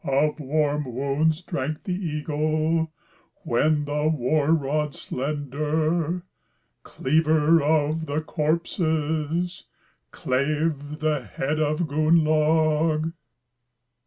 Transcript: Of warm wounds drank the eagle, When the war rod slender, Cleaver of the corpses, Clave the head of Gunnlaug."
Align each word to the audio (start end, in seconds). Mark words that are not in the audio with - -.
Of 0.03 0.39
warm 0.39 0.95
wounds 0.95 1.43
drank 1.43 1.83
the 1.83 1.93
eagle, 1.93 2.91
When 3.43 3.85
the 3.85 4.07
war 4.07 4.51
rod 4.51 4.95
slender, 4.95 6.23
Cleaver 6.81 7.61
of 7.61 8.07
the 8.07 8.19
corpses, 8.21 9.65
Clave 10.09 11.01
the 11.01 11.23
head 11.23 11.59
of 11.59 11.81
Gunnlaug." 11.87 13.13